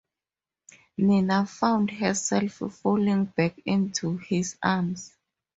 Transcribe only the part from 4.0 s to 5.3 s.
his arms.